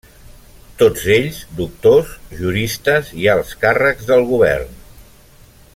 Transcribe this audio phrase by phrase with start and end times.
[0.77, 4.73] Tots ells, doctors, juristes i alts càrrecs del govern.